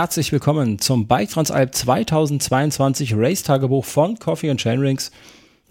[0.00, 5.10] Herzlich willkommen zum Bike Transalp 2022 Race Tagebuch von Coffee and Chainrings.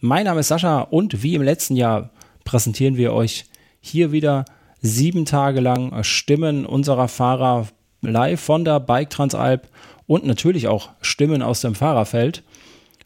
[0.02, 2.12] Mein Name ist Sascha und wie im letzten Jahr
[2.45, 3.45] präsentieren wir euch
[3.81, 4.45] hier wieder
[4.81, 7.70] sieben Tage lang Stimmen unserer Fahrer
[8.04, 9.67] live von der Bike Transalp
[10.05, 12.44] und natürlich auch Stimmen aus dem Fahrerfeld.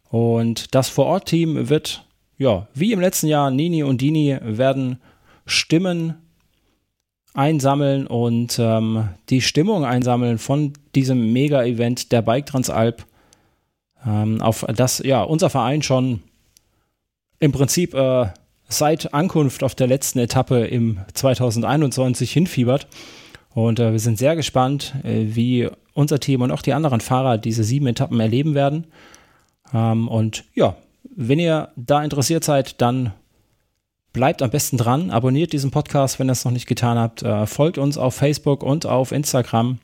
[0.10, 2.06] Und das Vorort-Team wird,
[2.38, 5.00] ja, wie im letzten Jahr, Nini und Dini werden
[5.46, 6.16] Stimmen
[7.34, 13.06] einsammeln und ähm, die Stimmung einsammeln von diesem Mega-Event der Bike Transalp,
[14.06, 16.22] ähm, auf das ja unser Verein schon
[17.40, 18.28] im Prinzip äh,
[18.70, 22.88] seit Ankunft auf der letzten Etappe im 2021 hinfiebert.
[23.54, 27.38] Und äh, wir sind sehr gespannt, äh, wie unser Team und auch die anderen Fahrer
[27.38, 28.88] diese sieben Etappen erleben werden.
[29.74, 30.76] Ähm, und ja,
[31.16, 33.14] wenn ihr da interessiert seid, dann
[34.14, 37.46] bleibt am besten dran, abonniert diesen Podcast, wenn ihr es noch nicht getan habt, äh,
[37.46, 39.80] folgt uns auf Facebook und auf Instagram.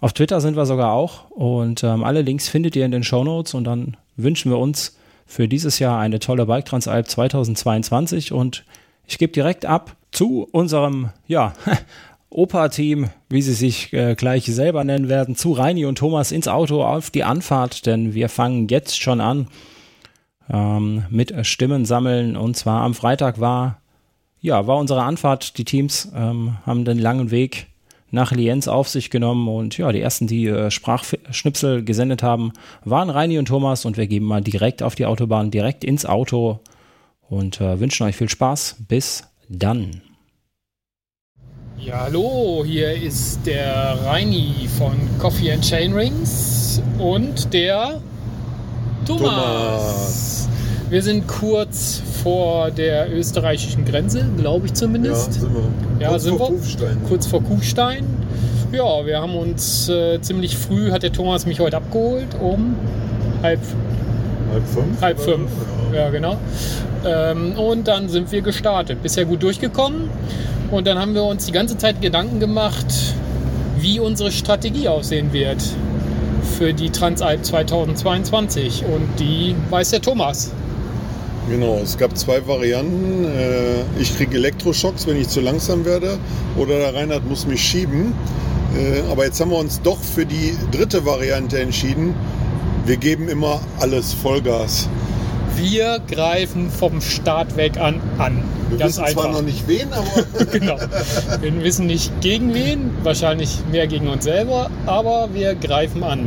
[0.00, 1.30] Auf Twitter sind wir sogar auch.
[1.30, 3.52] Und ähm, alle Links findet ihr in den Show Notes.
[3.52, 4.96] Und dann wünschen wir uns
[5.30, 8.64] für dieses Jahr eine tolle Bike Transalp 2022 und
[9.06, 11.52] ich gebe direkt ab zu unserem, ja,
[12.30, 16.82] Opa-Team, wie sie sich äh, gleich selber nennen werden, zu Reini und Thomas ins Auto
[16.82, 19.46] auf die Anfahrt, denn wir fangen jetzt schon an
[20.52, 22.36] ähm, mit Stimmen sammeln.
[22.36, 23.80] Und zwar am Freitag war,
[24.40, 25.58] ja, war unsere Anfahrt.
[25.58, 27.68] Die Teams ähm, haben den langen Weg
[28.10, 32.52] nach Lienz auf sich genommen und ja, die ersten, die äh, Sprachschnipsel gesendet haben,
[32.84, 36.58] waren Reini und Thomas und wir geben mal direkt auf die Autobahn, direkt ins Auto
[37.28, 38.76] und äh, wünschen euch viel Spaß.
[38.88, 40.02] Bis dann.
[41.78, 48.02] Ja, hallo, hier ist der Reini von Coffee and Chain Rings und der
[49.18, 49.32] Thomas.
[49.32, 50.48] Thomas.
[50.90, 55.34] Wir sind kurz vor der österreichischen Grenze, glaube ich zumindest.
[55.34, 55.62] Ja, sind wir.
[56.00, 56.56] Ja, kurz sind vor wir.
[56.56, 56.98] Kufstein.
[57.08, 58.04] Kurz vor Kufstein.
[58.72, 62.76] Ja, wir haben uns äh, ziemlich früh, hat der Thomas mich heute abgeholt, um
[63.42, 63.60] halb,
[64.52, 65.00] halb fünf.
[65.00, 65.50] Halb fünf,
[65.92, 66.36] ja, ja genau.
[67.04, 69.02] Ähm, und dann sind wir gestartet.
[69.02, 70.08] Bisher gut durchgekommen.
[70.70, 72.86] Und dann haben wir uns die ganze Zeit Gedanken gemacht,
[73.78, 75.58] wie unsere Strategie aussehen wird
[76.60, 80.50] für die Transalp 2022 und die weiß der Thomas.
[81.48, 83.24] Genau, es gab zwei Varianten.
[83.24, 86.18] Äh, ich kriege Elektroschocks, wenn ich zu langsam werde,
[86.58, 88.12] oder der Reinhard muss mich schieben.
[88.76, 92.14] Äh, aber jetzt haben wir uns doch für die dritte Variante entschieden.
[92.84, 94.86] Wir geben immer alles Vollgas.
[95.56, 98.42] Wir greifen vom Start weg an an.
[98.68, 99.22] Wir Ganz wissen einfach.
[99.22, 100.44] zwar noch nicht wen, aber.
[100.52, 100.76] genau.
[101.40, 106.26] Wir wissen nicht gegen wen, wahrscheinlich mehr gegen uns selber, aber wir greifen an.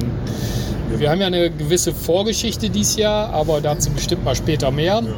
[0.97, 5.01] Wir haben ja eine gewisse Vorgeschichte dieses Jahr, aber dazu bestimmt mal später mehr.
[5.03, 5.13] Ja.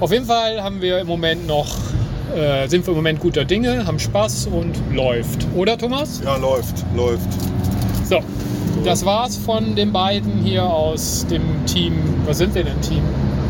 [0.00, 1.76] Auf jeden Fall haben wir im Moment noch,
[2.34, 5.46] äh, sind wir im Moment guter Dinge, haben Spaß und läuft.
[5.56, 6.20] Oder Thomas?
[6.24, 7.28] Ja, läuft, läuft.
[8.08, 8.20] So,
[8.84, 11.94] das war's von den beiden hier aus dem Team.
[12.26, 13.02] Was sind wir denn Team?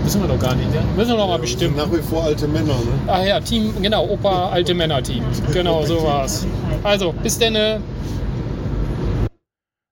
[0.05, 0.83] Wissen wir doch gar nicht, ne?
[0.97, 1.77] Müssen wir noch mal bestimmen.
[1.77, 2.93] Nach wie vor alte Männer, ne?
[3.07, 5.23] Ach ja, Team, genau, Opa Alte Männer Team.
[5.53, 6.47] Genau, so war's.
[6.83, 7.83] Also, bis denn.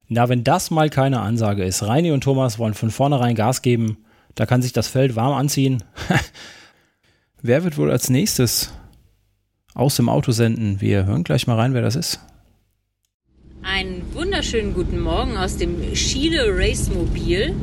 [0.08, 1.82] Na, wenn das mal keine Ansage ist.
[1.86, 3.98] Reini und Thomas wollen von vornherein Gas geben.
[4.34, 5.84] Da kann sich das Feld warm anziehen.
[7.42, 8.72] wer wird wohl als nächstes
[9.74, 10.80] aus dem Auto senden?
[10.80, 12.20] Wir hören gleich mal rein, wer das ist.
[13.62, 17.54] Einen wunderschönen guten Morgen aus dem Schiele Race Mobil.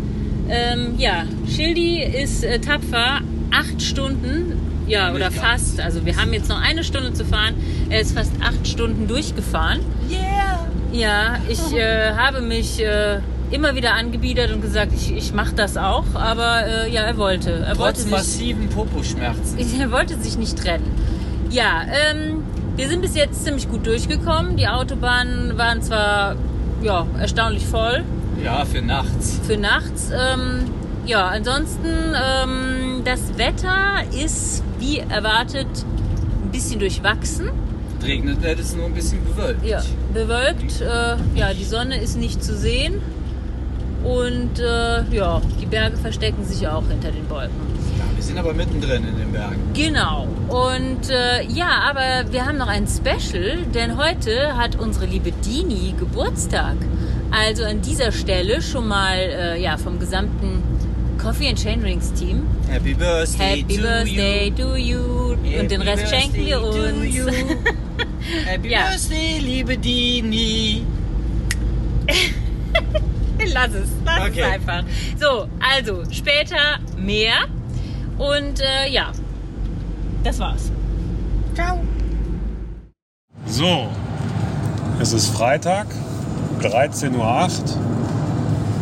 [0.49, 5.79] Ähm, ja, Schildi ist äh, tapfer, acht Stunden, ja, oder fast.
[5.79, 7.55] Also wir haben jetzt noch eine Stunde zu fahren.
[7.89, 9.79] Er ist fast acht Stunden durchgefahren.
[10.09, 10.67] Yeah!
[10.91, 13.19] Ja, ich äh, habe mich äh,
[13.51, 17.51] immer wieder angebiedert und gesagt, ich, ich mache das auch, aber äh, ja, er wollte.
[17.51, 19.57] Er Trotz wollte sich, massiven Poposchmerzen.
[19.79, 20.85] Er wollte sich nicht trennen.
[21.49, 21.81] Ja,
[22.11, 22.43] ähm,
[22.75, 24.57] wir sind bis jetzt ziemlich gut durchgekommen.
[24.57, 26.35] Die Autobahnen waren zwar
[26.81, 28.03] ja, erstaunlich voll,
[28.43, 29.39] ja, für nachts.
[29.45, 30.11] Für nachts.
[30.11, 30.65] Ähm,
[31.05, 35.67] ja, ansonsten, ähm, das Wetter ist wie erwartet
[36.43, 37.49] ein bisschen durchwachsen.
[38.03, 39.65] Regnet wird es nur ein bisschen bewölkt.
[39.65, 39.81] Ja,
[40.13, 40.81] bewölkt.
[40.81, 43.01] Äh, ja, die Sonne ist nicht zu sehen.
[44.03, 47.74] Und äh, ja, die Berge verstecken sich auch hinter den Wolken.
[48.25, 49.61] Wir sind aber mittendrin in den Bergen.
[49.75, 50.27] Genau.
[50.49, 55.93] Und äh, ja, aber wir haben noch ein Special, denn heute hat unsere liebe Dini
[55.95, 56.73] Geburtstag.
[57.29, 60.63] Also an dieser Stelle schon mal äh, ja, vom gesamten
[61.21, 62.47] Coffee and Chain Rings Team.
[62.67, 64.55] Happy Birthday, Happy to, Birthday you.
[64.55, 65.29] to you.
[65.43, 67.15] Happy Und den Rest schenken wir uns.
[68.45, 68.89] Happy ja.
[68.89, 70.83] Birthday, liebe Dini.
[73.53, 74.41] lass es, lass okay.
[74.41, 74.83] es einfach.
[75.19, 77.47] So, also später mehr.
[78.17, 79.11] Und äh, ja,
[80.23, 80.71] das war's.
[81.53, 81.79] Ciao.
[83.45, 83.87] So,
[84.99, 85.87] es ist Freitag
[86.61, 87.49] 13.08 Uhr.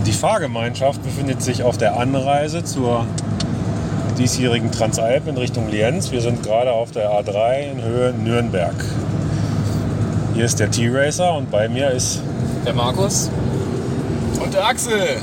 [0.05, 3.05] Die Fahrgemeinschaft befindet sich auf der Anreise zur
[4.17, 6.11] diesjährigen Transalp in Richtung Lienz.
[6.11, 8.75] Wir sind gerade auf der A3 in Höhe Nürnberg.
[10.35, 12.21] Hier ist der T-Racer und bei mir ist
[12.65, 13.29] Der Markus.
[14.41, 15.17] Und der Axel.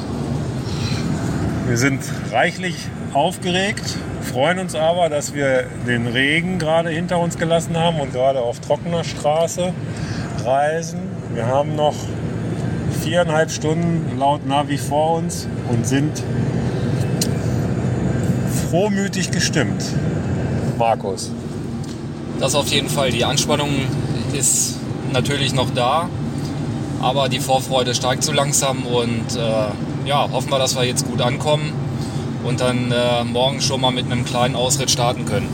[1.66, 2.00] Wir sind
[2.32, 8.12] reichlich aufgeregt, freuen uns aber, dass wir den Regen gerade hinter uns gelassen haben und
[8.12, 9.72] gerade auf trockener Straße
[10.44, 11.00] reisen.
[11.34, 11.94] Wir haben noch
[13.02, 16.22] viereinhalb Stunden laut Navi vor uns und sind
[18.70, 19.82] frohmütig gestimmt.
[20.78, 21.30] Markus.
[22.38, 23.10] Das auf jeden Fall.
[23.10, 23.70] Die Anspannung
[24.32, 24.76] ist
[25.12, 26.08] natürlich noch da,
[27.02, 31.20] aber die Vorfreude steigt so langsam und äh, ja, hoffen wir, dass wir jetzt gut
[31.20, 31.72] ankommen
[32.44, 35.48] und dann äh, morgen schon mal mit einem kleinen Ausritt starten können.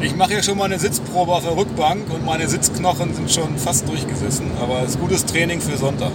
[0.00, 3.58] Ich mache hier schon mal eine Sitzprobe auf der Rückbank und meine Sitzknochen sind schon
[3.58, 4.46] fast durchgesessen.
[4.60, 6.12] Aber es ist gutes Training für Sonntag.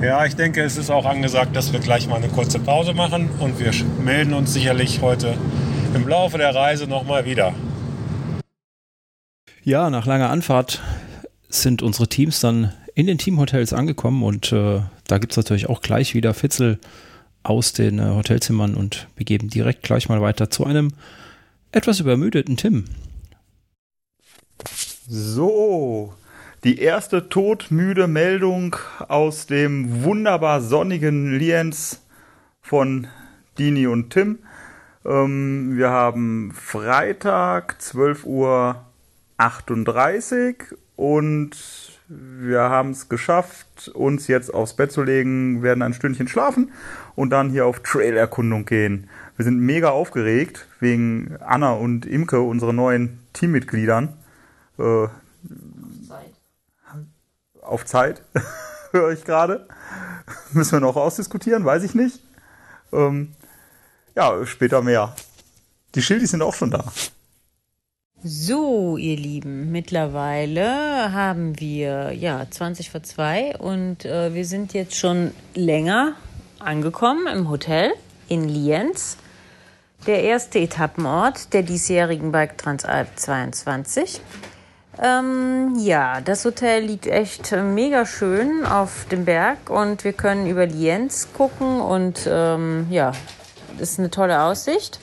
[0.00, 3.28] Ja, ich denke, es ist auch angesagt, dass wir gleich mal eine kurze Pause machen
[3.38, 3.72] und wir
[4.02, 5.34] melden uns sicherlich heute
[5.94, 7.52] im Laufe der Reise nochmal wieder.
[9.62, 10.80] Ja, nach langer Anfahrt
[11.48, 15.80] sind unsere Teams dann in den Teamhotels angekommen und äh, da gibt es natürlich auch
[15.80, 16.78] gleich wieder Fitzel
[17.42, 20.92] aus den äh, Hotelzimmern und wir geben direkt gleich mal weiter zu einem
[21.72, 22.84] etwas übermüdeten Tim.
[25.08, 26.14] So,
[26.62, 28.76] die erste todmüde Meldung
[29.08, 32.02] aus dem wunderbar sonnigen Lienz
[32.60, 33.08] von
[33.58, 34.38] Dini und Tim.
[35.04, 38.84] Ähm, wir haben Freitag 12.38 Uhr
[40.96, 41.56] und
[42.10, 46.72] wir haben es geschafft, uns jetzt aufs Bett zu legen, werden ein Stündchen schlafen
[47.14, 49.08] und dann hier auf Trailerkundung gehen.
[49.36, 54.08] Wir sind mega aufgeregt wegen Anna und Imke, unsere neuen Teammitgliedern.
[54.78, 55.06] Äh,
[57.62, 58.22] auf Zeit,
[58.90, 59.68] höre ich gerade.
[60.52, 62.20] Müssen wir noch ausdiskutieren, weiß ich nicht.
[62.92, 63.34] Ähm,
[64.16, 65.14] ja, später mehr.
[65.94, 66.92] Die Schildis sind auch schon da.
[68.22, 74.94] So, ihr Lieben, mittlerweile haben wir ja 20 vor 2 und äh, wir sind jetzt
[74.94, 76.16] schon länger
[76.58, 77.92] angekommen im Hotel
[78.28, 79.16] in Lienz.
[80.06, 84.20] Der erste Etappenort der diesjährigen Bike Transalp 22.
[85.02, 90.66] Ähm, ja, das Hotel liegt echt mega schön auf dem Berg und wir können über
[90.66, 93.12] Lienz gucken und ähm, ja,
[93.78, 95.00] ist eine tolle Aussicht.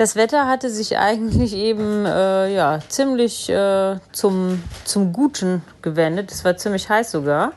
[0.00, 6.32] Das Wetter hatte sich eigentlich eben äh, ja, ziemlich äh, zum, zum Guten gewendet.
[6.32, 7.52] Es war ziemlich heiß sogar.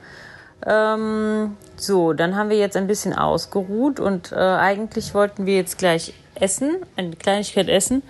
[0.67, 5.77] Ähm, so, dann haben wir jetzt ein bisschen ausgeruht und äh, eigentlich wollten wir jetzt
[5.77, 8.03] gleich essen, eine Kleinigkeit essen.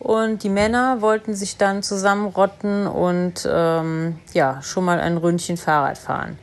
[0.00, 5.98] Und die Männer wollten sich dann zusammenrotten und ähm, ja, schon mal ein Ründchen Fahrrad
[5.98, 6.36] fahren.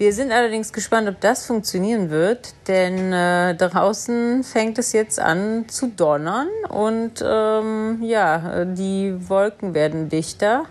[0.00, 5.68] Wir sind allerdings gespannt, ob das funktionieren wird, denn äh, draußen fängt es jetzt an
[5.68, 10.64] zu donnern und ähm, ja, die Wolken werden dichter.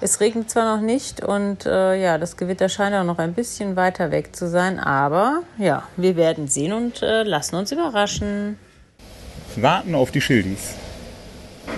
[0.00, 3.74] Es regnet zwar noch nicht und äh, ja, das Gewitter scheint auch noch ein bisschen
[3.74, 8.56] weiter weg zu sein, aber ja, wir werden sehen und äh, lassen uns überraschen.
[9.56, 10.76] Warten auf die Schildis.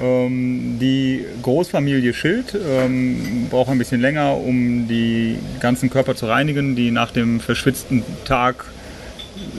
[0.02, 6.76] Ähm, die Großfamilie Schild ähm, braucht ein bisschen länger, um die ganzen Körper zu reinigen,
[6.76, 8.66] die nach dem verschwitzten Tag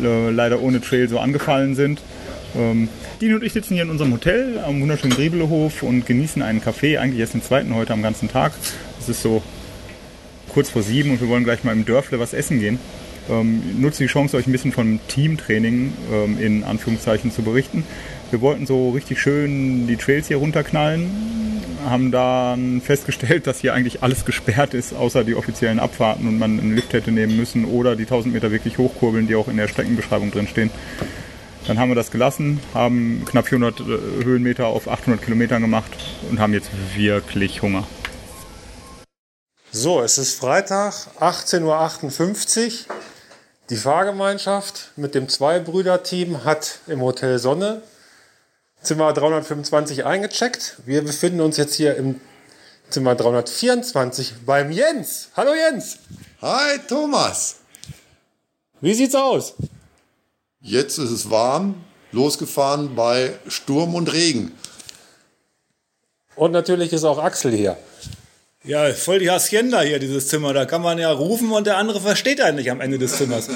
[0.01, 2.01] äh, leider ohne Trail so angefallen sind.
[2.55, 2.89] Ähm,
[3.21, 6.97] Dini und ich sitzen hier in unserem Hotel am wunderschönen Griebelehof und genießen einen Kaffee,
[6.97, 8.53] eigentlich erst den zweiten heute am ganzen Tag.
[8.99, 9.41] Es ist so
[10.53, 12.79] kurz vor sieben und wir wollen gleich mal im Dörfle was essen gehen.
[13.29, 17.83] Ähm, nutze die Chance, euch ein bisschen vom Teamtraining ähm, in Anführungszeichen zu berichten.
[18.29, 21.09] Wir wollten so richtig schön die Trails hier runterknallen,
[21.85, 26.59] haben dann festgestellt, dass hier eigentlich alles gesperrt ist, außer die offiziellen Abfahrten und man
[26.59, 29.69] einen Lift hätte nehmen müssen oder die 1000 Meter wirklich hochkurbeln, die auch in der
[29.69, 30.71] Streckenbeschreibung drin stehen.
[31.67, 33.83] Dann haben wir das gelassen, haben knapp 400 äh,
[34.23, 35.91] Höhenmeter auf 800 Kilometern gemacht
[36.29, 37.85] und haben jetzt wirklich Hunger.
[39.71, 42.95] So, es ist Freitag, 18.58 Uhr.
[43.69, 47.81] Die Fahrgemeinschaft mit dem Zweibrüder-Team hat im Hotel Sonne
[48.87, 50.77] Zimmer 325 eingecheckt.
[50.85, 52.21] Wir befinden uns jetzt hier im
[52.89, 55.27] Zimmer 324 beim Jens.
[55.35, 55.97] Hallo Jens.
[56.41, 57.57] Hi Thomas.
[58.79, 59.55] Wie sieht's aus?
[60.61, 64.53] Jetzt ist es warm, losgefahren bei Sturm und Regen.
[66.37, 67.75] Und natürlich ist auch Axel hier.
[68.63, 70.53] Ja, voll die Hacienda hier, dieses Zimmer.
[70.53, 73.49] Da kann man ja rufen und der andere versteht einen nicht am Ende des Zimmers.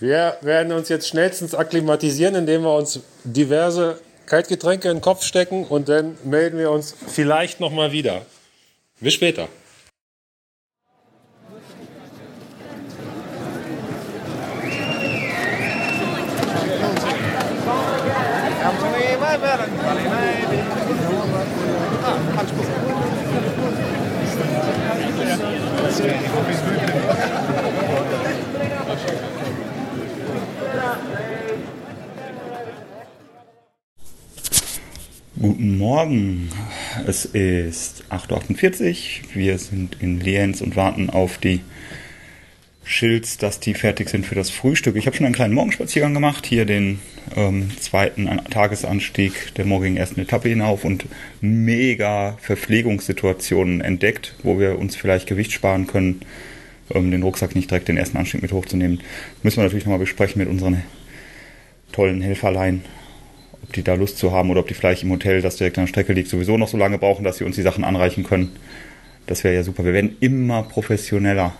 [0.00, 5.64] Wir werden uns jetzt schnellstens akklimatisieren, indem wir uns diverse Kaltgetränke in den Kopf stecken
[5.64, 8.26] und dann melden wir uns vielleicht nochmal wieder.
[9.00, 9.48] Bis später.
[35.76, 36.48] Morgen.
[37.06, 39.34] Es ist 8.48 Uhr.
[39.34, 41.60] Wir sind in Lienz und warten auf die
[42.84, 44.96] Schilds, dass die fertig sind für das Frühstück.
[44.96, 47.00] Ich habe schon einen kleinen Morgenspaziergang gemacht, hier den
[47.34, 51.04] ähm, zweiten Tagesanstieg der morgigen ersten Etappe hinauf und
[51.40, 56.20] mega Verpflegungssituationen entdeckt, wo wir uns vielleicht Gewicht sparen können,
[56.94, 59.00] ähm, den Rucksack nicht direkt den ersten Anstieg mit hochzunehmen.
[59.42, 60.82] Müssen wir natürlich nochmal besprechen mit unseren
[61.92, 62.84] tollen Helferlein,
[63.76, 65.88] die da Lust zu haben oder ob die vielleicht im Hotel, das direkt an der
[65.88, 68.52] Strecke liegt, sowieso noch so lange brauchen, dass sie uns die Sachen anreichen können.
[69.26, 69.84] Das wäre ja super.
[69.84, 71.54] Wir werden immer professioneller.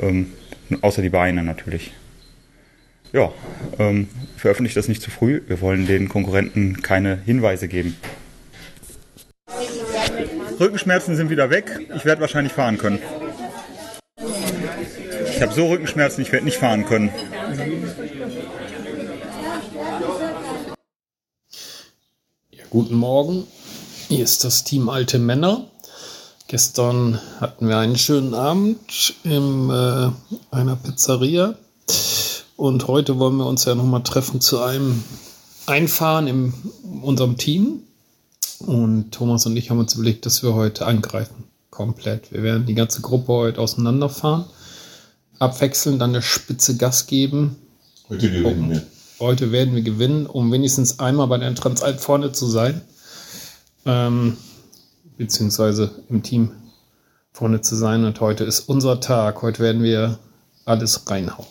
[0.00, 0.32] Ähm,
[0.80, 1.92] außer die Beine natürlich.
[3.12, 3.32] Ja,
[3.78, 5.40] ähm, veröffentlicht das nicht zu früh.
[5.46, 7.96] Wir wollen den Konkurrenten keine Hinweise geben.
[10.58, 11.70] Rückenschmerzen sind wieder weg.
[11.94, 12.98] Ich werde wahrscheinlich fahren können.
[15.30, 17.10] Ich habe so Rückenschmerzen, ich werde nicht fahren können.
[22.76, 23.46] Guten Morgen.
[24.08, 25.64] Hier ist das Team Alte Männer.
[26.46, 30.10] Gestern hatten wir einen schönen Abend in äh,
[30.50, 31.54] einer Pizzeria.
[32.54, 35.02] Und heute wollen wir uns ja nochmal treffen zu einem
[35.64, 36.52] Einfahren in
[37.00, 37.80] unserem Team.
[38.58, 41.44] Und Thomas und ich haben uns überlegt, dass wir heute angreifen.
[41.70, 42.30] Komplett.
[42.30, 44.44] Wir werden die ganze Gruppe heute auseinanderfahren.
[45.38, 47.56] Abwechselnd an der Spitze Gas geben.
[48.10, 48.86] Heute gewinnen wir.
[49.18, 52.82] Heute werden wir gewinnen, um wenigstens einmal bei der Transalp vorne zu sein.
[53.86, 54.36] Ähm,
[55.16, 56.52] beziehungsweise im Team
[57.32, 58.04] vorne zu sein.
[58.04, 59.40] Und heute ist unser Tag.
[59.40, 60.18] Heute werden wir
[60.66, 61.46] alles reinhauen.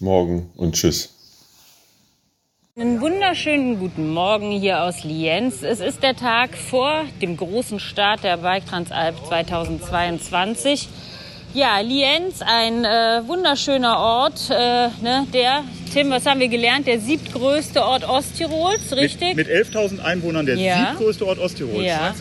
[0.00, 1.10] Morgen und tschüss.
[2.78, 5.62] Einen wunderschönen guten Morgen hier aus Lienz.
[5.62, 10.88] Es ist der Tag vor dem großen Start der Bike Transalp 2022.
[11.56, 17.00] Ja, Lienz, ein äh, wunderschöner Ort, äh, ne, der, Tim, was haben wir gelernt, der
[17.00, 19.34] siebtgrößte Ort Osttirols, richtig?
[19.36, 20.88] Mit, mit 11.000 Einwohnern der Ja.
[20.90, 21.86] siebtgrößte Ort Osttirols.
[21.86, 22.14] Ja.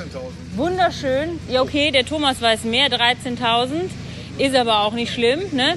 [0.55, 1.37] Wunderschön.
[1.51, 3.89] Ja, okay, der Thomas weiß mehr, 13.000.
[4.37, 5.75] Ist aber auch nicht schlimm, ne?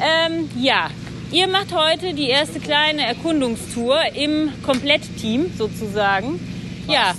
[0.00, 0.88] Ähm, ja,
[1.30, 6.40] ihr macht heute die erste kleine Erkundungstour im Komplettteam sozusagen.
[6.88, 7.12] Ja,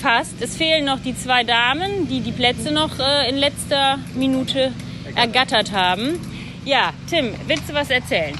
[0.00, 0.40] fast.
[0.40, 4.70] Es fehlen noch die zwei Damen, die die Plätze noch äh, in letzter Minute
[5.16, 6.20] ergattert haben.
[6.64, 8.34] Ja, Tim, willst du was erzählen?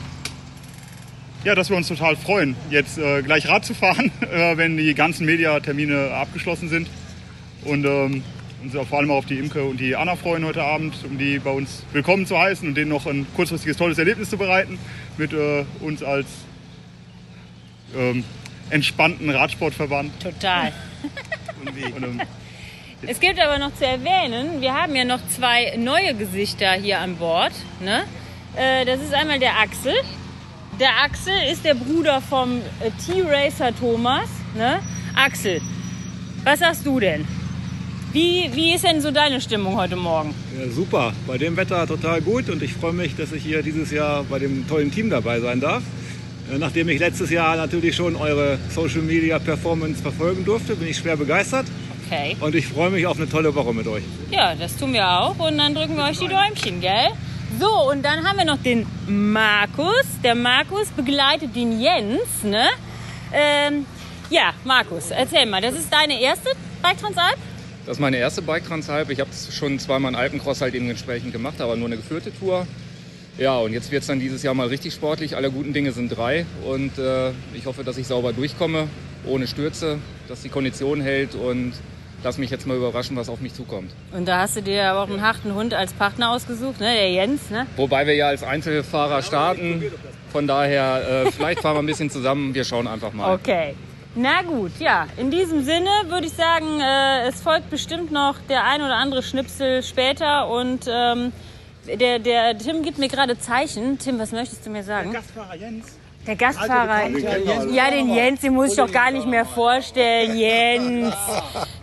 [1.45, 4.95] Ja, dass wir uns total freuen, jetzt äh, gleich Rad zu fahren, äh, wenn die
[4.95, 6.89] ganzen Mediatermine abgeschlossen sind.
[7.65, 8.23] Und ähm,
[8.63, 11.39] uns vor allem auch auf die Imke und die Anna freuen heute Abend, um die
[11.39, 14.79] bei uns willkommen zu heißen und denen noch ein kurzfristiges tolles Erlebnis zu bereiten
[15.19, 16.27] mit äh, uns als
[17.97, 18.25] ähm,
[18.71, 20.21] entspannten Radsportverband.
[20.21, 20.73] Total.
[21.65, 22.21] Und, ähm,
[23.03, 27.17] Es gibt aber noch zu erwähnen, wir haben ja noch zwei neue Gesichter hier an
[27.17, 27.53] Bord.
[27.81, 28.05] Ne?
[28.57, 29.93] Äh, Das ist einmal der Axel.
[30.81, 34.29] Der Axel ist der Bruder vom äh, T-Racer Thomas.
[34.57, 34.81] Ne?
[35.15, 35.61] Axel,
[36.45, 37.27] was sagst du denn?
[38.13, 40.35] Wie, wie ist denn so deine Stimmung heute Morgen?
[40.59, 43.91] Ja, super, bei dem Wetter total gut und ich freue mich, dass ich hier dieses
[43.91, 45.83] Jahr bei dem tollen Team dabei sein darf.
[46.51, 50.97] Äh, Nachdem ich letztes Jahr natürlich schon eure Social Media Performance verfolgen durfte, bin ich
[50.97, 51.67] schwer begeistert
[52.07, 52.37] Okay.
[52.41, 54.05] und ich freue mich auf eine tolle Woche mit euch.
[54.31, 57.11] Ja, das tun wir auch und dann drücken wir euch die Däumchen, gell?
[57.59, 60.05] So, und dann haben wir noch den Markus.
[60.23, 62.67] Der Markus begleitet den Jens, ne?
[63.33, 63.87] Ähm,
[64.31, 66.51] ja, Markus, erzähl mal, das ist deine erste
[66.83, 67.37] Bike Transalp?
[67.87, 69.11] Das ist meine erste Bike Transalp.
[69.11, 72.67] Ich habe schon zweimal einen Alpencross halt eben entsprechend gemacht, aber nur eine geführte Tour.
[73.39, 75.37] Ja, und jetzt wird es dann dieses Jahr mal richtig sportlich.
[75.37, 78.89] Alle guten Dinge sind drei und äh, ich hoffe, dass ich sauber durchkomme,
[79.27, 81.75] ohne Stürze, dass die Kondition hält und
[82.27, 83.93] lass mich jetzt mal überraschen, was auf mich zukommt.
[84.13, 86.93] Und da hast du dir aber auch einen harten Hund als Partner ausgesucht, ne?
[86.93, 87.69] Der Jens, ne?
[87.77, 89.85] Wobei wir ja als Einzelfahrer starten.
[90.33, 92.53] Von daher, äh, vielleicht fahren wir ein bisschen zusammen.
[92.53, 93.33] Wir schauen einfach mal.
[93.33, 93.77] Okay.
[94.17, 95.07] Na gut, ja.
[95.17, 99.23] In diesem Sinne würde ich sagen, äh, es folgt bestimmt noch der ein oder andere
[99.23, 101.33] Schnipsel später und ähm,
[101.87, 103.99] der, der Tim gibt mir gerade Zeichen.
[104.01, 105.13] Tim, was möchtest du mir sagen?
[105.13, 105.97] Gastfahrer Jens.
[106.27, 107.09] Der Gastfahrer.
[107.71, 110.37] Ja, den Jens, den muss ich doch gar nicht mehr vorstellen.
[110.37, 111.15] Jens.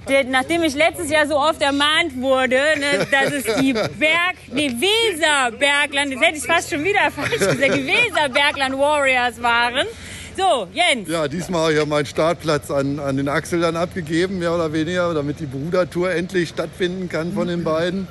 [0.10, 4.70] Der, nachdem ich letztes Jahr so oft ermahnt wurde, ne, dass es die Berg, nee,
[4.70, 9.88] Weserbergland, jetzt hätte ich fast schon wieder falsch gesagt, die Weserbergland Warriors waren.
[10.36, 11.08] So, Jens.
[11.08, 14.74] Ja, diesmal habe ich ja meinen Startplatz an, an den Axel dann abgegeben, mehr oder
[14.74, 18.08] weniger, damit die Brudertour endlich stattfinden kann von den beiden.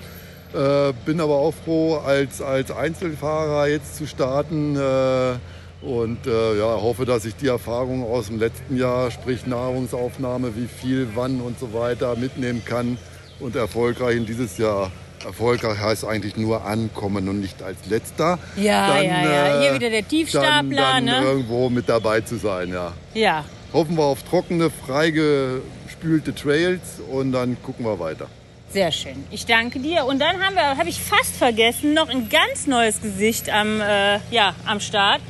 [0.55, 4.77] Äh, bin aber auch froh, als, als Einzelfahrer jetzt zu starten.
[4.77, 5.35] Äh,
[5.83, 10.69] Und äh, ja, hoffe, dass ich die Erfahrung aus dem letzten Jahr, sprich Nahrungsaufnahme, wie
[10.69, 12.99] viel, wann und so weiter, mitnehmen kann
[13.41, 14.93] und erfolgreich in dieses Jahr.
[15.25, 18.39] Erfolgreich heißt eigentlich nur ankommen und nicht als letzter.
[18.57, 19.61] Ja, dann, ja, ja.
[19.61, 21.21] Hier äh, wieder der dann, Tiefstapler, dann ne?
[21.23, 22.93] irgendwo mit dabei zu sein, ja.
[23.15, 23.45] Ja.
[23.73, 28.29] Hoffen wir auf trockene, freigespülte Trails und dann gucken wir weiter.
[28.73, 29.25] Sehr schön.
[29.31, 30.07] Ich danke dir.
[30.07, 34.19] Und dann haben wir, habe ich fast vergessen, noch ein ganz neues Gesicht am, äh,
[34.31, 35.21] ja, am Start.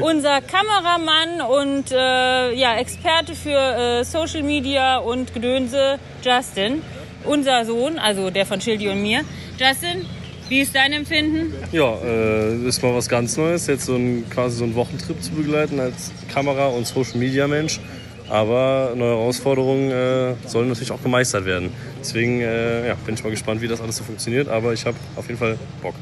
[0.00, 6.82] Unser Kameramann und äh, ja, Experte für äh, Social Media und Gedönse, Justin.
[7.24, 9.22] Unser Sohn, also der von Schildi und mir.
[9.58, 10.06] Justin,
[10.48, 11.52] wie ist dein Empfinden?
[11.72, 15.32] Ja, äh, ist mal was ganz Neues, jetzt so ein, quasi so einen Wochentrip zu
[15.32, 17.80] begleiten als Kamera- und Social-Media-Mensch.
[18.28, 21.70] Aber neue Herausforderungen äh, sollen natürlich auch gemeistert werden.
[22.00, 24.48] Deswegen äh, ja, bin ich mal gespannt, wie das alles so funktioniert.
[24.48, 25.94] Aber ich habe auf jeden Fall Bock.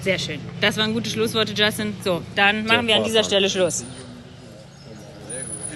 [0.00, 0.40] Sehr schön.
[0.60, 1.94] Das waren gute Schlussworte, Justin.
[2.02, 3.24] So, dann machen wir an dieser.
[3.24, 3.84] Stelle Schluss.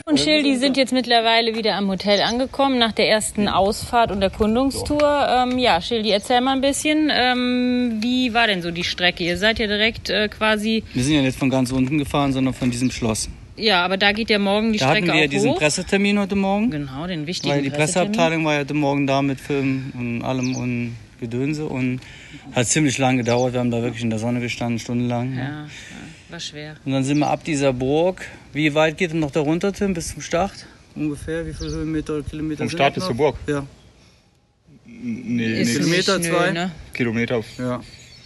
[0.07, 5.27] Und Schildi sind jetzt mittlerweile wieder am Hotel angekommen nach der ersten Ausfahrt und Erkundungstour.
[5.31, 9.25] Ähm, ja, Schildi, erzähl mal ein bisschen, ähm, wie war denn so die Strecke?
[9.25, 12.53] Ihr seid ja direkt äh, quasi, Wir sind ja nicht von ganz unten gefahren, sondern
[12.53, 13.31] von diesem Schloss.
[13.57, 15.59] Ja, aber da geht ja morgen die da hatten Strecke wir ja diesen hoch.
[15.59, 16.71] Pressetermin heute Morgen.
[16.71, 17.71] Genau, den wichtigen Weil die.
[17.71, 22.01] Presseabteilung war ja heute Morgen da mit Film und allem und Gedönse und
[22.53, 23.53] hat ziemlich lang gedauert.
[23.53, 25.35] Wir haben da wirklich in der Sonne gestanden, stundenlang.
[25.37, 25.67] Ja, ja,
[26.31, 26.77] war schwer.
[26.85, 28.27] Und dann sind wir ab dieser Burg.
[28.53, 30.67] Wie weit geht es noch da runter, Tim, bis zum Start?
[30.97, 33.37] Ungefähr, wie viele Höhenmeter oder Kilometer Vom sind Start bis zur Burg?
[33.47, 33.65] Ja.
[34.87, 36.47] Nee, Ist Kilometer nicht- zwei?
[36.49, 36.71] nö, ne?
[36.93, 37.81] Kilometer Ja.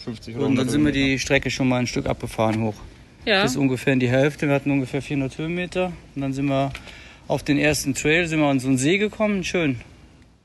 [0.05, 2.75] 50 oder Und dann 100 sind wir die Strecke schon mal ein Stück abgefahren hoch.
[3.25, 3.43] Ja.
[3.43, 4.47] Das ist ungefähr in die Hälfte.
[4.49, 5.93] Wir hatten ungefähr 400 Höhenmeter.
[6.15, 6.73] Und dann sind wir
[7.27, 9.45] auf den ersten Trail, sind wir an so einen See gekommen.
[9.45, 9.81] Schön.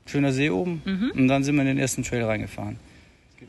[0.06, 0.82] Schöner See oben.
[0.84, 1.12] Mhm.
[1.14, 2.78] Und dann sind wir in den ersten Trail reingefahren.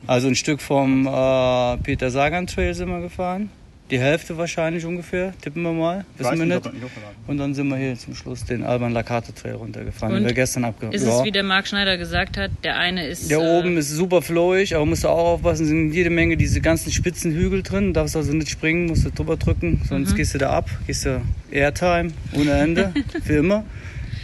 [0.06, 3.50] Also ein Stück vom äh, Peter Sagan Trail sind wir gefahren.
[3.90, 6.04] Die Hälfte wahrscheinlich ungefähr, tippen wir mal.
[6.16, 6.82] Wissen weiß wir nicht, nicht.
[6.82, 6.92] nicht
[7.28, 10.34] Und dann sind wir hier zum Schluss den Alban Lacarte Trail runtergefahren, Und den wir
[10.34, 11.18] gestern abge Ist ja.
[11.18, 13.30] es, wie der Marc Schneider gesagt hat, der eine ist...
[13.30, 16.60] Der äh, oben ist super flowig, aber musst du auch aufpassen, sind jede Menge diese
[16.60, 17.92] ganzen spitzen Hügel drin.
[17.92, 20.16] Darfst also nicht springen, musst du drüber drücken, sonst Mhm.
[20.16, 20.68] gehst du da ab.
[20.88, 21.22] Gehst du
[21.52, 22.92] Airtime ohne Ende,
[23.24, 23.64] für immer.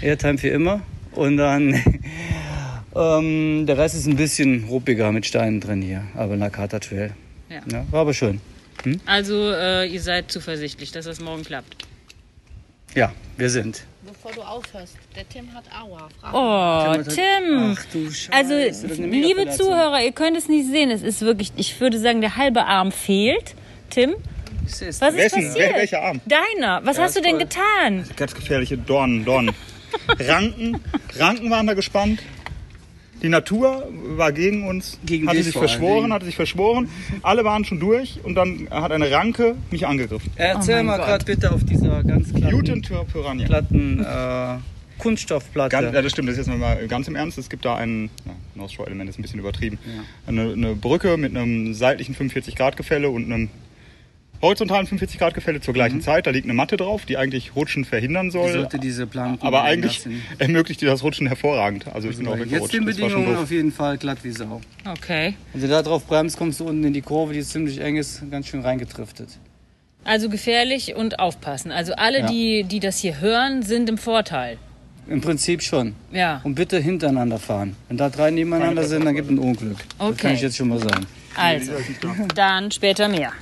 [0.00, 0.80] Airtime für immer.
[1.12, 1.74] Und dann
[2.96, 7.12] ähm, der Rest ist ein bisschen ruppiger mit Steinen drin hier, aber Nakata Trail.
[7.48, 7.60] Ja.
[7.70, 8.40] Ja, war aber schön.
[8.84, 9.00] Hm?
[9.06, 11.76] Also äh, ihr seid zuversichtlich, dass das morgen klappt.
[12.94, 13.84] Ja, wir sind.
[14.04, 16.08] Bevor du aufhörst, der Tim hat Aua.
[16.32, 17.02] Oh.
[17.04, 17.74] Tim.
[17.78, 19.48] Ach du Scheiße, Also, das ist eine liebe.
[19.50, 20.90] Zuhörer, ihr könnt es nicht sehen.
[20.90, 23.54] Es ist wirklich, ich würde sagen, der halbe Arm fehlt.
[23.90, 24.14] Tim,
[24.64, 25.46] was ist Wessen?
[25.46, 25.70] passiert?
[25.70, 26.20] Wel- welcher Arm?
[26.26, 26.84] Deiner.
[26.84, 27.40] Was Ja, hast du denn voll.
[27.46, 28.04] getan?
[28.16, 29.54] Ganz gefährliche Dornen, Dornen.
[30.18, 30.80] Ranken,
[31.18, 32.20] Ranken waren da gespannt.
[33.22, 36.88] Die Natur war gegen uns, Gegen hatte sich verschworen, hatte sich verschworen.
[37.22, 40.30] Alle waren schon durch und dann hat eine Ranke mich angegriffen.
[40.36, 44.56] Erzähl Oh mal gerade bitte auf dieser ganz glatten, glatten äh,
[44.98, 45.70] Kunststoffplatte.
[45.70, 47.38] Ganz, ja, das stimmt, das ist jetzt mal ganz im Ernst.
[47.38, 49.78] Es gibt da ein, ja, North Shore Element ist ein bisschen übertrieben.
[50.26, 53.48] Eine, eine Brücke mit einem seitlichen 45 Grad Gefälle und einem
[54.42, 56.26] horizontalen 45 Grad Gefälle zur gleichen Zeit.
[56.26, 58.48] Da liegt eine Matte drauf, die eigentlich Rutschen verhindern soll.
[58.48, 60.22] Die sollte diese Planken aber eigentlich lassen.
[60.38, 61.86] ermöglicht dir das Rutschen hervorragend.
[61.94, 62.74] Also ich bin auch Jetzt weggerutscht.
[62.74, 64.60] den Das war schon Bedingungen auf jeden Fall glatt wie Sau.
[64.84, 65.34] Okay.
[65.52, 68.22] Wenn du da drauf bremst, kommst du unten in die Kurve, die ziemlich eng ist,
[68.30, 69.28] ganz schön reingetriftet.
[70.04, 71.70] Also gefährlich und aufpassen.
[71.70, 72.26] Also alle, Ja.
[72.26, 74.58] die, die das hier hören, sind im Vorteil.
[75.08, 75.94] Im Prinzip schon.
[76.12, 76.40] Ja.
[76.42, 77.76] Und bitte hintereinander fahren.
[77.88, 79.76] Wenn da drei nebeneinander sind, dann gibt es ein Unglück.
[79.98, 80.16] Das Okay.
[80.22, 81.06] kann ich jetzt schon mal sagen.
[81.36, 81.72] Also,
[82.34, 83.32] dann später mehr.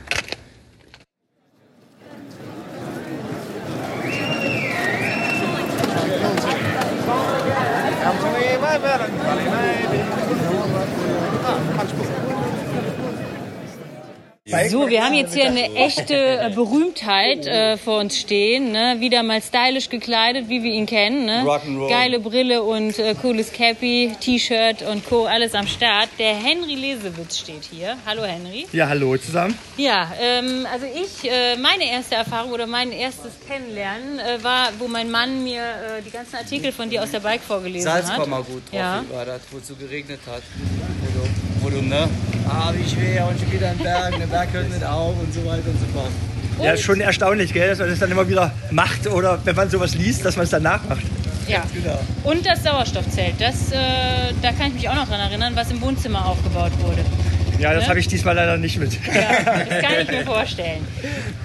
[9.01, 9.50] Vale.
[14.69, 18.73] So, wir haben jetzt hier eine echte äh, Berühmtheit äh, vor uns stehen.
[18.73, 18.97] Ne?
[18.99, 21.25] Wieder mal stylisch gekleidet, wie wir ihn kennen.
[21.27, 21.45] Ne?
[21.45, 21.89] Rock'n'Roll.
[21.89, 25.27] Geile Brille und äh, cooles Cappy, T-Shirt und Co.
[25.27, 26.09] Alles am Start.
[26.19, 27.97] Der Henry Lesewitz steht hier.
[28.05, 28.67] Hallo Henry.
[28.73, 29.57] Ja, hallo zusammen.
[29.77, 34.89] Ja, ähm, also ich, äh, meine erste Erfahrung oder mein erstes Kennenlernen äh, war, wo
[34.89, 38.05] mein Mann mir äh, die ganzen Artikel von dir aus der Bike vorgelesen hat.
[38.05, 39.05] Salzkammergut drauf Ja.
[39.13, 40.43] war das, wo es so geregnet hat.
[41.63, 42.09] Wo du, wo du ne?
[42.49, 45.41] Ah, wie schwer und schon wieder ein Berg, der Berg hört nicht auf und so
[45.45, 46.11] weiter und so fort.
[46.63, 49.71] Ja, ist schon erstaunlich, gell, dass man das dann immer wieder macht oder wenn man
[49.71, 51.01] sowas liest, dass man es dann nachmacht.
[51.49, 51.63] Ja.
[51.75, 51.99] Genau.
[52.25, 53.77] Und das Sauerstoffzelt, das, äh,
[54.43, 57.03] da kann ich mich auch noch dran erinnern, was im Wohnzimmer aufgebaut wurde.
[57.59, 57.89] Ja, das Ne?
[57.91, 58.93] habe ich diesmal leider nicht mit.
[59.07, 60.87] Das kann ich mir vorstellen.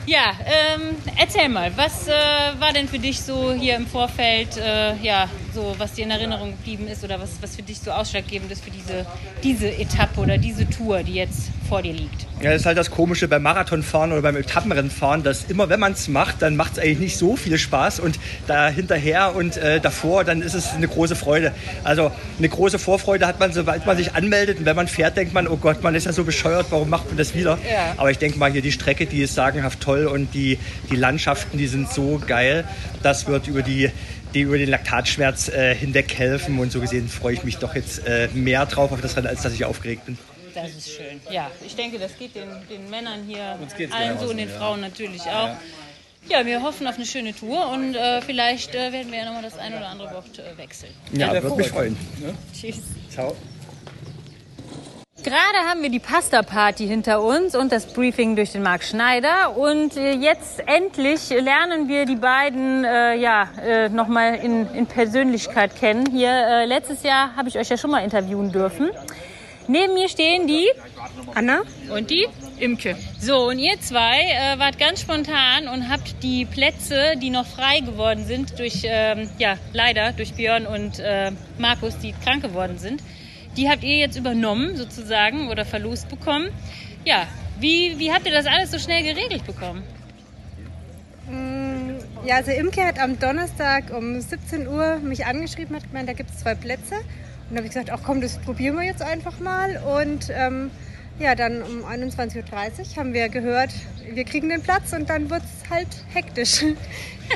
[0.06, 2.12] Ja, ähm, erzähl mal, was äh,
[2.60, 6.52] war denn für dich so hier im Vorfeld äh, ja, so, was dir in Erinnerung
[6.52, 9.06] geblieben ist oder was, was für dich so ausschlaggebend ist für diese,
[9.42, 12.28] diese Etappe oder diese Tour, die jetzt vor dir liegt?
[12.42, 15.94] Ja, das ist halt das Komische beim Marathonfahren oder beim Etappenrennenfahren, dass immer, wenn man
[15.94, 19.80] es macht, dann macht es eigentlich nicht so viel Spaß und da hinterher und äh,
[19.80, 21.54] davor, dann ist es eine große Freude.
[21.86, 25.34] Also eine große Vorfreude hat man, sobald man sich anmeldet und wenn man fährt, denkt
[25.34, 27.58] man, oh Gott, man ist ja so bescheuert, warum macht man das wieder?
[27.64, 27.94] Ja.
[27.96, 30.60] Aber ich denke mal, hier die Strecke, die ist sagenhaft toll und die,
[30.92, 32.66] die Landschaften, die sind so geil.
[33.02, 33.90] Das wird über die
[34.36, 38.06] die über den Laktatschmerz äh, hinweg helfen und so gesehen freue ich mich doch jetzt
[38.06, 40.18] äh, mehr drauf auf das Rennen, als dass ich aufgeregt bin.
[40.54, 41.20] Das ist schön.
[41.32, 43.58] Ja, ich denke, das geht den, den Männern hier,
[43.92, 44.58] allen so und den ja.
[44.58, 45.56] Frauen natürlich auch.
[46.28, 49.44] Ja, wir hoffen auf eine schöne Tour und äh, vielleicht äh, werden wir ja nochmal
[49.44, 50.92] das ein oder andere Wort äh, wechseln.
[51.12, 51.96] Ja, würde mich freuen.
[52.54, 52.82] Tschüss.
[53.10, 53.36] Ciao.
[55.26, 59.58] Gerade haben wir die Pasta-Party hinter uns und das Briefing durch den Marc Schneider.
[59.58, 65.76] Und äh, jetzt endlich lernen wir die beiden äh, ja, äh, nochmal in, in Persönlichkeit
[65.76, 66.06] kennen.
[66.12, 68.92] Hier, äh, letztes Jahr habe ich euch ja schon mal interviewen dürfen.
[69.68, 70.68] Neben mir stehen die
[71.34, 72.28] Anna und die
[72.60, 72.96] Imke.
[73.20, 77.80] So, und ihr zwei äh, wart ganz spontan und habt die Plätze, die noch frei
[77.80, 83.02] geworden sind, durch, ähm, ja, leider durch Björn und äh, Markus, die krank geworden sind,
[83.58, 86.50] die habt ihr jetzt übernommen sozusagen oder verlost bekommen.
[87.06, 87.28] Ja,
[87.60, 89.84] wie, wie habt ihr das alles so schnell geregelt bekommen?
[91.30, 96.14] Mm, Ja, also Imke hat am Donnerstag um 17 Uhr mich angeschrieben, hat gemeint, da
[96.14, 96.96] gibt es zwei Plätze.
[96.96, 99.78] Und da habe ich gesagt, ach komm, das probieren wir jetzt einfach mal.
[100.02, 100.72] Und ähm,
[101.20, 103.72] ja, dann um 21.30 Uhr haben wir gehört,
[104.10, 106.64] wir kriegen den Platz und dann wird es halt hektisch.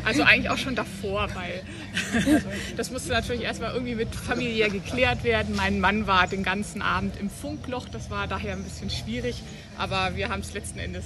[0.05, 1.63] Also eigentlich auch schon davor, weil
[2.77, 5.55] das musste natürlich erstmal irgendwie mit familiär geklärt werden.
[5.55, 9.41] Mein Mann war den ganzen Abend im Funkloch, das war daher ein bisschen schwierig,
[9.79, 11.05] aber wir haben es letzten Endes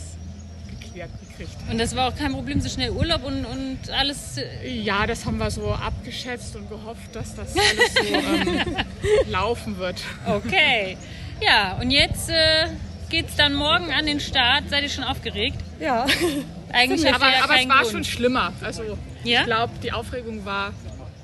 [0.81, 1.55] geklärt gekriegt.
[1.71, 4.37] Und das war auch kein Problem, so schnell Urlaub und, und alles.
[4.65, 8.75] Ja, das haben wir so abgeschätzt und gehofft, dass das alles so ähm,
[9.31, 10.01] laufen wird.
[10.27, 10.97] Okay.
[11.41, 12.67] Ja, und jetzt äh,
[13.09, 14.63] geht's dann morgen an den Start.
[14.69, 15.57] Seid ihr schon aufgeregt?
[15.79, 16.05] Ja.
[16.71, 17.91] Eigentlich aber, ja aber es war Grund.
[17.91, 18.53] schon schlimmer.
[18.61, 18.83] Also
[19.23, 19.41] Ja?
[19.41, 20.71] ich glaube, die Aufregung war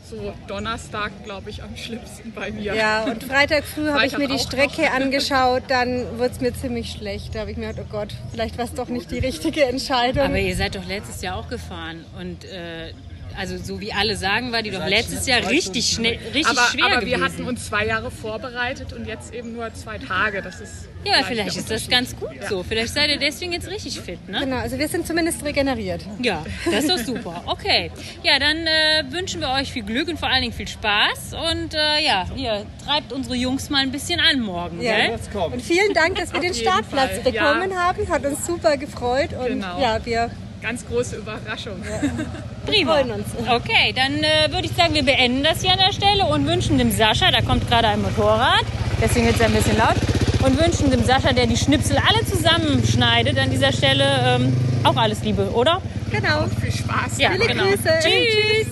[0.10, 2.74] so Donnerstag, glaube ich, am schlimmsten bei mir.
[2.74, 4.92] Ja, und Freitag früh habe ich mir die auch Strecke noch.
[4.96, 7.36] angeschaut, dann wurde es mir ziemlich schlecht.
[7.36, 10.24] Da habe ich mir gedacht, oh Gott, vielleicht war es doch nicht die richtige Entscheidung.
[10.26, 12.06] Aber ihr seid doch letztes Jahr auch gefahren.
[12.20, 12.92] Und äh,
[13.38, 16.86] also so wie alle sagen, war die doch letztes Jahr richtig schnell, richtig aber, schwer
[16.86, 17.20] aber gewesen.
[17.20, 20.42] wir hatten uns zwei Jahre vorbereitet und jetzt eben nur zwei Tage.
[20.42, 22.48] Das ist ja, vielleicht ist das ganz gut Ja.
[22.50, 22.62] so.
[22.64, 24.42] Vielleicht seid ihr deswegen jetzt richtig fit, ne?
[24.42, 26.02] Genau, also wir sind zumindest regeneriert.
[26.22, 27.44] Ja, das ist doch super.
[27.46, 27.90] Okay.
[28.24, 31.34] Ja, dann äh, wünschen wir euch viel Glück und vor allen Dingen viel Spaß.
[31.52, 35.20] Und äh, ja, ihr treibt unsere Jungs mal ein bisschen an morgen, Ja, gell?
[35.52, 37.54] und vielen Dank, dass wir den Startplatz Fall, ja.
[37.54, 38.10] bekommen haben.
[38.10, 39.30] Hat uns super gefreut.
[39.34, 39.80] Und Genau.
[39.82, 40.30] ja, wir
[40.62, 41.82] Ganz große Überraschung.
[42.72, 42.94] Prima.
[42.96, 43.26] freuen uns.
[43.50, 46.78] Okay, dann äh, würde ich sagen, wir beenden das hier an der Stelle und wünschen
[46.78, 48.64] dem Sascha, da kommt gerade ein Motorrad,
[49.02, 49.96] deswegen ist es ein bisschen laut,
[50.44, 55.24] und wünschen dem Sascha, der die Schnipsel alle zusammenschneidet, an dieser Stelle ähm, auch alles
[55.24, 55.82] Liebe, oder?
[56.12, 56.46] Genau.
[56.62, 57.18] Viel Spaß.
[57.20, 57.64] Ja, Viele genau.
[57.66, 57.90] Grüße.
[58.02, 58.68] Tschüss.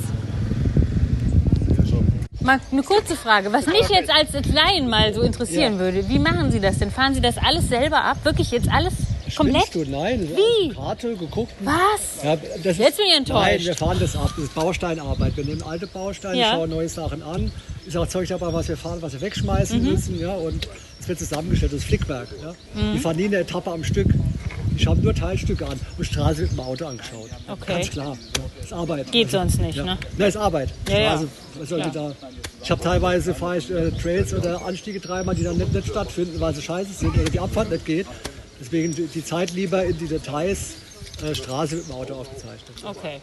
[2.39, 5.79] Mal eine kurze Frage, was mich jetzt als Laien mal so interessieren Ja.
[5.79, 6.07] würde.
[6.07, 6.91] Wie machen Sie das denn?
[6.91, 8.17] Fahren Sie das alles selber ab?
[8.23, 8.93] Wirklich jetzt alles
[9.35, 9.73] komplett?
[9.73, 9.83] Du?
[9.85, 10.27] Nein.
[10.35, 10.69] Wie?
[10.69, 11.53] Karte geguckt.
[11.63, 12.23] Was?
[12.23, 13.65] Ja, Jetzt bin ich Nein, enttäuscht.
[13.65, 14.31] wir fahren das ab.
[14.35, 15.35] Das ist Bausteinarbeit.
[15.37, 16.51] Wir nehmen alte Bausteine, Ja.
[16.51, 17.51] schauen neue Sachen an.
[17.85, 19.91] Ist auch Zeug dabei, was wir fahren, was wir wegschmeißen Mhm.
[19.91, 20.19] müssen.
[20.19, 20.67] Ja, und
[20.99, 22.27] es wird zusammengestellt, das Flickwerk.
[22.41, 22.51] Ja.
[22.81, 22.93] Mhm.
[22.93, 24.07] Die fahren nie eine Etappe am Stück.
[24.77, 27.29] Die schauen nur Teilstücke an und Straße mit dem Auto angeschaut.
[27.47, 27.73] Okay.
[27.73, 28.15] Ganz klar.
[28.57, 29.11] Das ist Arbeit.
[29.11, 29.83] Geht sonst nicht, ja.
[29.85, 29.97] ne?
[30.17, 30.69] Nein, ist Arbeit.
[30.87, 31.09] Ja, ja.
[31.11, 31.27] Straße,
[31.59, 31.93] was sollte Ja.
[31.93, 32.15] da?
[32.63, 36.39] Ich habe teilweise fahre ich äh, Trails oder Anstiege dreimal, die dann nicht, nicht stattfinden,
[36.39, 38.05] weil sie scheiße sind oder die Abfahrt nicht geht.
[38.59, 40.75] Deswegen die, Zeit lieber in die Details
[41.23, 42.83] äh, Straße mit dem Auto aufgezeichnet.
[42.83, 43.19] Okay.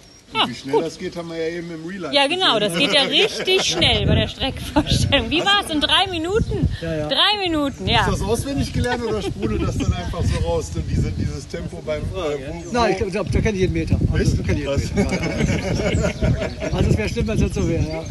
[0.47, 2.93] Wie schnell das geht, haben wir ja eben im Real Life Ja, genau, das geht
[2.93, 5.31] ja richtig schnell bei der Streckenvorstellung.
[5.31, 5.71] Wie war es?
[5.71, 6.69] In drei Minuten?
[6.81, 7.09] Ja, ja.
[7.09, 8.01] Drei Minuten, ja.
[8.01, 11.81] Ist das auswendig gelernt oder sprudelt das dann einfach so raus, so diese, dieses Tempo
[11.85, 12.03] beim...
[12.03, 13.97] Äh, wo, Nein, ich, glaub, da kenne ich jeden Meter.
[14.13, 14.97] Also, ich kenn jeden Meter.
[14.97, 16.73] Ja, ja.
[16.73, 17.85] Also es wäre schlimm, wenn es nicht so wäre.
[17.85, 18.05] Ja.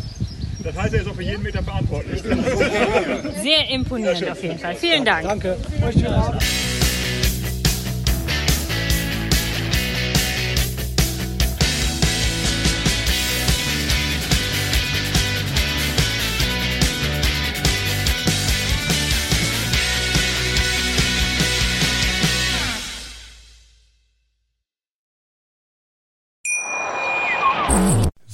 [0.63, 2.21] Das heißt, er ist auch für jeden Meter verantwortlich.
[2.21, 4.75] Sehr imponierend auf jeden Fall.
[4.75, 5.27] Vielen Dank.
[5.27, 5.57] Danke.